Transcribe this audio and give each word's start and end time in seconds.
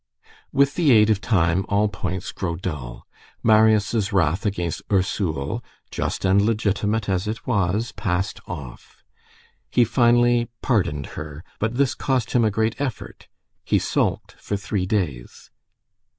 With 0.51 0.73
the 0.73 0.91
aid 0.91 1.11
of 1.11 1.21
time, 1.21 1.63
all 1.69 1.87
points 1.87 2.31
grow 2.31 2.55
dull. 2.55 3.05
Marius' 3.43 4.11
wrath 4.11 4.47
against 4.47 4.81
"Ursule," 4.91 5.63
just 5.91 6.25
and 6.25 6.41
legitimate 6.41 7.07
as 7.07 7.27
it 7.27 7.45
was, 7.45 7.91
passed 7.91 8.39
off. 8.47 9.03
He 9.69 9.83
finally 9.83 10.49
pardoned 10.63 11.05
her; 11.21 11.43
but 11.59 11.75
this 11.75 11.93
cost 11.93 12.31
him 12.31 12.43
a 12.43 12.49
great 12.49 12.75
effort; 12.81 13.27
he 13.63 13.77
sulked 13.77 14.31
for 14.39 14.57
three 14.57 14.87
days. 14.87 15.51